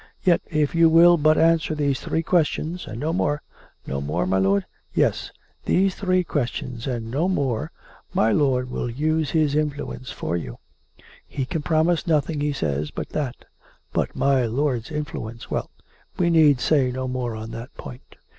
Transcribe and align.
Yet, 0.23 0.41
if 0.49 0.73
you 0.73 0.89
will 0.89 1.15
but 1.15 1.37
answer 1.37 1.75
these 1.75 1.99
three 1.99 2.23
questions— 2.23 2.87
and 2.87 2.99
no 2.99 3.13
more 3.13 3.43
(No 3.85 4.01
more, 4.01 4.25
my 4.25 4.39
lord?)— 4.39 4.65
Yes; 4.95 5.29
these 5.65 5.93
three 5.93 6.23
questions 6.23 6.87
and 6.87 7.11
no 7.11 7.27
more, 7.29 7.71
my 8.11 8.31
lord 8.31 8.71
will 8.71 8.89
use 8.89 9.29
his 9.29 9.53
influence 9.53 10.09
for 10.09 10.29
COME 10.37 10.43
RACK! 10.43 10.45
COME 10.45 10.49
ROPE! 10.49 11.03
455 11.29 11.37
you. 11.37 11.37
He 11.37 11.45
can 11.45 11.61
promise 11.61 12.07
nothing, 12.07 12.41
he 12.41 12.51
says, 12.51 12.89
but 12.89 13.09
that; 13.09 13.45
but 13.93 14.15
my 14.15 14.47
lord's 14.47 14.89
influence— 14.89 15.51
well, 15.51 15.69
we 16.17 16.31
need 16.31 16.59
say 16.59 16.91
no 16.91 17.07
more 17.07 17.35
on 17.35 17.51
that 17.51 17.71
point. 17.75 18.15